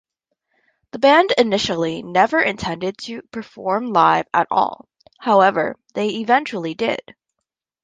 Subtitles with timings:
[0.93, 4.89] The band initially never intended to perform live at all,
[5.19, 7.13] however they eventually did.